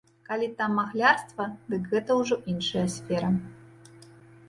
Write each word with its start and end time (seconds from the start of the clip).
Калі 0.27 0.45
там 0.61 0.71
махлярства, 0.79 1.47
дык 1.69 1.83
гэта 1.93 2.11
ўжо 2.23 2.35
іншая 2.55 2.85
сфера. 2.99 3.35